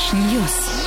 [0.00, 0.79] 新闻。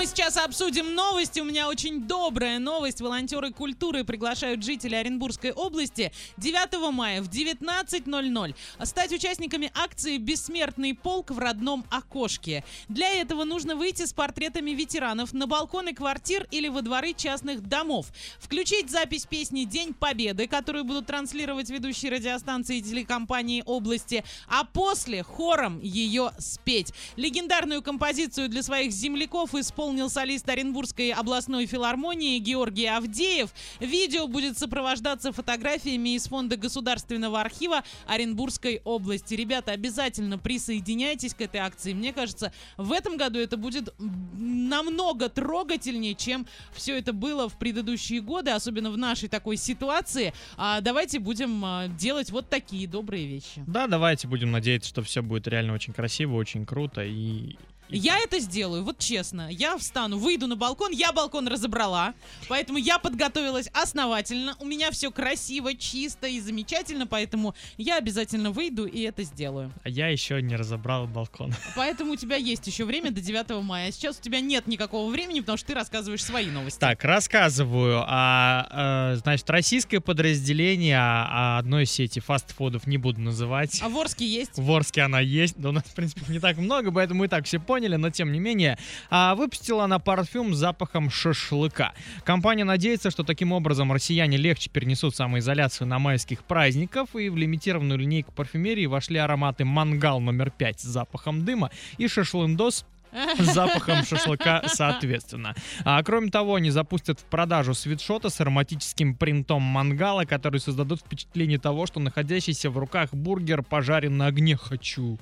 [0.00, 1.40] Прямо сейчас обсудим новости.
[1.40, 3.02] У меня очень добрая новость.
[3.02, 8.54] Волонтеры культуры приглашают жителей Оренбургской области 9 мая в 19.00
[8.86, 12.64] стать участниками акции «Бессмертный полк в родном окошке».
[12.88, 18.06] Для этого нужно выйти с портретами ветеранов на балконы квартир или во дворы частных домов,
[18.38, 25.22] включить запись песни «День Победы», которую будут транслировать ведущие радиостанции и телекомпании области, а после
[25.22, 26.94] хором ее спеть.
[27.16, 33.50] Легендарную композицию для своих земляков исполнил солист Оренбургской областной филармонии Георгий Авдеев.
[33.80, 39.34] Видео будет сопровождаться фотографиями из Фонда Государственного архива Оренбургской области.
[39.34, 41.92] Ребята, обязательно присоединяйтесь к этой акции.
[41.92, 48.20] Мне кажется, в этом году это будет намного трогательнее, чем все это было в предыдущие
[48.20, 50.32] годы, особенно в нашей такой ситуации.
[50.56, 53.62] А давайте будем а, делать вот такие добрые вещи.
[53.66, 57.56] Да, давайте будем надеяться, что все будет реально очень красиво, очень круто и...
[57.90, 59.48] Я это сделаю, вот честно.
[59.50, 62.14] Я встану, выйду на балкон, я балкон разобрала,
[62.48, 64.56] поэтому я подготовилась основательно.
[64.60, 69.72] У меня все красиво, чисто и замечательно, поэтому я обязательно выйду и это сделаю.
[69.82, 71.54] А я еще не разобрал балкон.
[71.76, 73.88] Поэтому у тебя есть еще время до 9 мая.
[73.88, 76.78] А сейчас у тебя нет никакого времени, потому что ты рассказываешь свои новости.
[76.78, 78.04] Так, рассказываю.
[78.06, 83.80] А, э, значит, российское подразделение а, одной сети фастфудов не буду называть.
[83.82, 84.52] А в Орске есть?
[84.56, 87.46] В Орске она есть, да у нас, в принципе, не так много, поэтому и так
[87.46, 88.78] все поняли, но тем не менее,
[89.10, 91.92] а, выпустила она парфюм с запахом шашлыка.
[92.24, 97.98] Компания надеется, что таким образом россияне легче перенесут самоизоляцию на майских праздников, и в лимитированную
[97.98, 104.62] линейку парфюмерии вошли ароматы мангал номер 5 с запахом дыма и шашлындос с запахом шашлыка
[104.66, 105.54] соответственно.
[105.84, 111.58] А, кроме того, они запустят в продажу свитшота с ароматическим принтом мангала, который создадут впечатление
[111.58, 114.56] того, что находящийся в руках бургер пожарен на огне.
[114.56, 115.18] Хочу,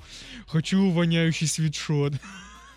[0.47, 2.13] хочу воняющий свитшот.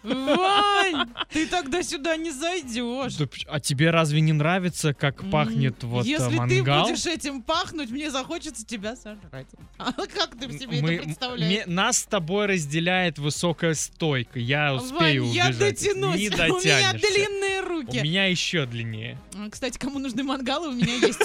[0.02, 3.14] Вань, ты тогда сюда не зайдешь.
[3.48, 6.88] А тебе разве не нравится, как пахнет вот э, Если ты мангал?
[6.88, 9.46] будешь этим пахнуть, мне захочется тебя сожрать.
[9.78, 11.66] А как ты себе Мы- это представляешь?
[11.66, 14.38] нас с тобой разделяет высокая стойка.
[14.38, 15.58] Я Вань, успею я убежать.
[15.58, 16.18] дотянусь.
[16.18, 17.08] Не У меня дотянешься.
[17.14, 18.00] длинные У руки.
[18.00, 19.18] меня еще длиннее.
[19.36, 21.20] А, Кстати, кому нужны мангалы, у меня есть.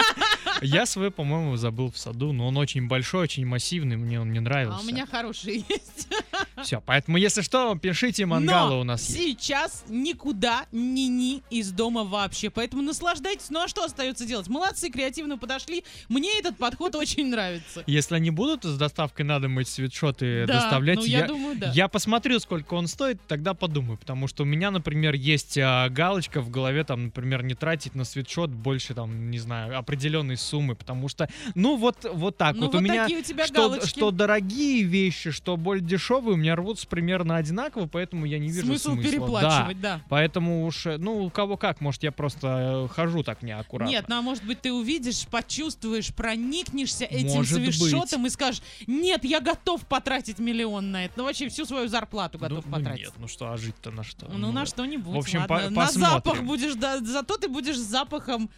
[0.62, 4.40] Я свой, по-моему, забыл в саду, но он очень большой, очень массивный, мне он не
[4.40, 4.78] нравился.
[4.78, 6.08] А у меня хорошие есть.
[6.64, 9.20] Все, поэтому, если что, пишите, мангалы Но у нас есть.
[9.20, 12.50] сейчас никуда ни ни из дома вообще.
[12.50, 13.50] Поэтому наслаждайтесь.
[13.50, 14.48] Ну а что остается делать?
[14.48, 15.84] Молодцы, креативно подошли.
[16.08, 17.82] Мне этот подход очень нравится.
[17.86, 21.70] Если они будут с доставкой на дом эти свитшоты Да, доставлять, ну, я думаю, да.
[21.74, 23.98] я посмотрю, сколько он стоит, тогда подумаю.
[23.98, 28.04] Потому что у меня, например, есть а, галочка в голове, там, например, не тратить на
[28.04, 30.74] свитшот больше, там, не знаю, определенной суммы.
[30.74, 32.74] Потому что, ну, вот, вот так Ну, вот.
[32.74, 33.88] у меня такие у тебя что, галочки.
[33.88, 38.66] что дорогие вещи, что более дешевые, у меня рвутся примерно одинаково, поэтому я не вижу
[38.66, 39.02] Смысл смысла.
[39.02, 39.10] Да.
[39.10, 40.00] переплачивать, да.
[40.08, 43.90] Поэтому уж, э, ну, у кого как, может, я просто э, хожу так неаккуратно.
[43.90, 49.24] Нет, ну а может быть ты увидишь, почувствуешь, проникнешься этим Может свитшотом и скажешь, нет,
[49.24, 51.14] я готов потратить миллион на это.
[51.16, 53.04] Ну вообще всю свою зарплату Ну, готов ну потратить.
[53.06, 54.26] нет, ну что, а жить-то на что?
[54.28, 55.14] Ну, на что-нибудь.
[55.14, 55.56] в общем, ладно.
[55.56, 56.14] по- на посмотрим.
[56.14, 58.50] запах будешь, да, зато ты будешь с запахом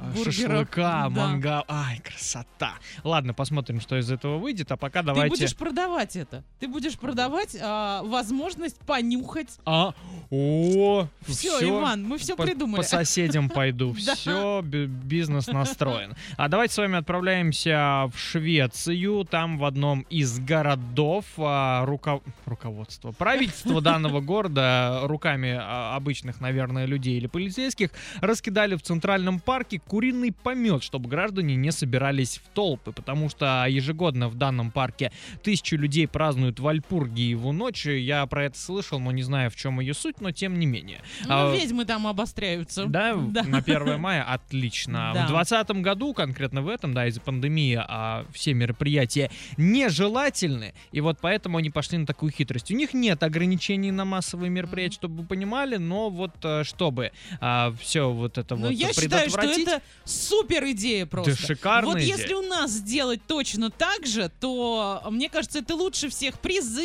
[0.00, 0.34] А, бургеров.
[0.34, 1.08] Шашлыка, Да.
[1.10, 1.64] мангал.
[1.68, 2.74] Ай, красота.
[3.04, 4.72] Ладно, посмотрим, что из этого выйдет.
[4.72, 5.28] А пока Ты давайте...
[5.36, 6.42] будешь продавать это.
[6.58, 7.19] Ты будешь продавать
[7.60, 9.58] а, возможность понюхать.
[9.66, 9.94] А,
[10.30, 12.82] о, Все, Иван, мы все по, придумали.
[12.82, 13.92] по соседям пойду.
[14.14, 16.14] Все, бизнес настроен.
[16.36, 19.24] А давайте с вами отправляемся в Швецию.
[19.24, 26.86] Там в одном из городов а, руко- руководство, правительство данного города руками а, обычных, наверное,
[26.86, 32.92] людей или полицейских раскидали в центральном парке куриный помет, чтобы граждане не собирались в толпы,
[32.92, 36.60] потому что ежегодно в данном парке тысячу людей празднуют
[37.10, 37.86] Вальпургиеву ночь.
[37.86, 41.00] Я про это слышал, но не знаю, в чем ее суть, но тем не менее.
[41.26, 42.86] Ну, А, ведьмы там обостряются.
[42.86, 43.42] да, Да.
[43.44, 45.10] на 1 мая отлично.
[45.14, 45.24] Да.
[45.24, 51.18] В 2020 году, конкретно в этом, да, из-за пандемии, а, все мероприятия нежелательны, и вот
[51.20, 52.70] поэтому они пошли на такую хитрость.
[52.70, 57.12] У них нет ограничений на массовые мероприятия, чтобы вы понимали, но вот э, чтобы
[57.80, 61.34] все вот это Но вот я считаю, что предотвратить, это супер идея просто.
[61.36, 62.16] шикарная Вот идея.
[62.16, 66.80] если у нас сделать точно так же, то, мне кажется, это лучше всех призывов,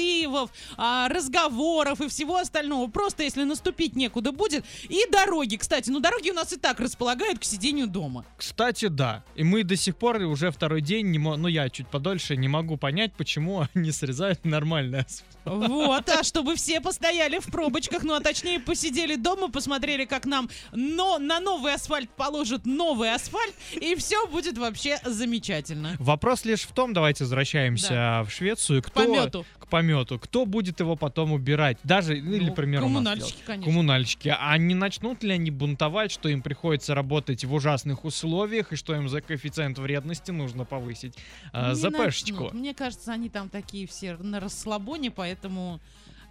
[0.77, 2.87] а, разговоров и всего остального.
[2.87, 4.65] Просто если наступить некуда будет.
[4.89, 8.25] И дороги, кстати, ну дороги у нас и так располагают к сидению дома.
[8.37, 9.23] Кстати, да.
[9.35, 12.47] И мы до сих пор уже второй день, не мо- ну я чуть подольше, не
[12.47, 15.35] могу понять, почему они срезают нормальный асфальт.
[15.45, 20.49] Вот, а чтобы все постояли в пробочках, ну а точнее посидели дома, посмотрели, как нам
[20.71, 25.95] но на новый асфальт положат новый асфальт, и все будет вообще замечательно.
[25.99, 29.05] Вопрос лишь в том, давайте возвращаемся в Швецию, кто...
[29.05, 29.45] Помету.
[29.59, 31.77] К помету, кто будет его потом убирать?
[31.83, 33.71] Даже, ну, или, Ну, пример, у нас коммунальщики, конечно.
[33.71, 34.35] коммунальщики.
[34.39, 38.95] А не начнут ли они бунтовать, что им приходится работать в ужасных условиях, и что
[38.95, 41.15] им за коэффициент вредности нужно повысить
[41.53, 42.43] э, Не ЗПшечку?
[42.43, 42.53] начнут.
[42.53, 45.79] Мне кажется, они там такие все на расслабоне, поэтому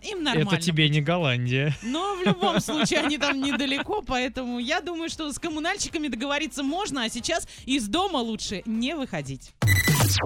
[0.03, 0.49] им нормально.
[0.53, 1.75] Это тебе не Голландия.
[1.83, 7.05] Но в любом случае они там недалеко, поэтому я думаю, что с коммунальщиками договориться можно,
[7.05, 9.53] а сейчас из дома лучше не выходить.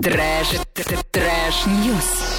[0.02, 0.48] Трэш,
[1.12, 2.37] трэш, ньюс.